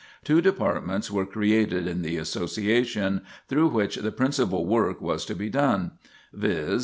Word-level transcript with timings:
Two 0.23 0.41
departments 0.41 1.11
were 1.11 1.27
created 1.27 1.85
in 1.85 2.01
the 2.01 2.17
Association, 2.17 3.21
through 3.47 3.67
which 3.67 3.97
the 3.97 4.11
principal 4.11 4.65
work 4.65 4.99
was 4.99 5.25
to 5.25 5.35
be 5.35 5.47
done; 5.47 5.91
viz. 6.33 6.79